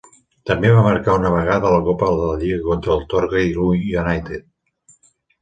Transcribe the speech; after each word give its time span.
També 0.51 0.69
va 0.75 0.85
marcar 0.85 1.17
una 1.19 1.31
vegada 1.35 1.67
a 1.69 1.73
la 1.73 1.83
Copa 1.89 2.09
de 2.13 2.31
la 2.31 2.39
lliga 2.45 2.65
contra 2.71 2.97
el 2.97 3.05
Torquay 3.13 3.53
United. 4.07 4.51